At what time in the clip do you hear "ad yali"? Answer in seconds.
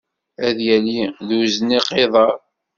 0.47-1.01